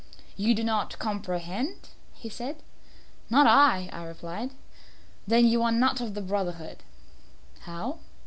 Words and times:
"You 0.35 0.55
do 0.55 0.63
not 0.63 0.97
comprehend?" 0.97 1.89
he 2.15 2.27
said. 2.27 2.63
"Not 3.29 3.45
I," 3.45 3.87
I 3.93 4.03
replied. 4.03 4.49
"Then 5.27 5.45
you 5.45 5.61
are 5.61 5.71
not 5.71 6.01
of 6.01 6.15
the 6.15 6.21
brotherhood." 6.21 6.77
"How?" 7.65 7.99